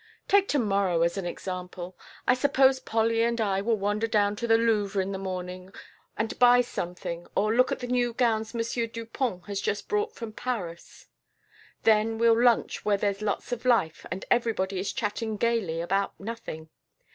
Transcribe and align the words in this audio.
Take 0.27 0.47
to 0.47 0.57
morrow 0.57 1.03
as 1.03 1.15
an 1.15 1.27
example: 1.27 1.95
I 2.27 2.33
suppose 2.33 2.79
Polly 2.79 3.21
and 3.21 3.39
I 3.39 3.61
will 3.61 3.77
wander 3.77 4.07
down 4.07 4.35
to 4.37 4.47
The 4.47 4.57
Louvre 4.57 4.99
in 4.99 5.11
the 5.11 5.19
morning 5.19 5.71
and 6.17 6.39
buy 6.39 6.61
something 6.61 7.27
or 7.35 7.53
look 7.53 7.71
at 7.71 7.81
the 7.81 7.85
new 7.87 8.11
gowns 8.13 8.55
M. 8.55 8.61
Dupont 8.91 9.45
has 9.45 9.61
just 9.61 9.87
brought 9.87 10.15
from 10.15 10.33
Paris. 10.33 11.05
"Then 11.83 12.17
we'll 12.17 12.41
lunch 12.43 12.83
where 12.83 12.97
there's 12.97 13.21
lots 13.21 13.51
of 13.51 13.63
life 13.63 14.03
and 14.09 14.25
everybody 14.31 14.79
is 14.79 14.91
chatting 14.91 15.37
gayly 15.37 15.81
about 15.81 16.19
nothing. 16.19 16.69